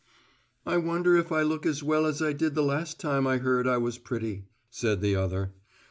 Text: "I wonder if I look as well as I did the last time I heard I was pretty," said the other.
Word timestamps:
"I 0.65 0.77
wonder 0.77 1.15
if 1.15 1.31
I 1.31 1.43
look 1.43 1.63
as 1.63 1.83
well 1.83 2.07
as 2.07 2.23
I 2.23 2.33
did 2.33 2.55
the 2.55 2.63
last 2.63 2.99
time 2.99 3.27
I 3.27 3.37
heard 3.37 3.67
I 3.67 3.77
was 3.77 3.99
pretty," 3.99 4.45
said 4.71 4.99
the 5.01 5.15
other. 5.15 5.53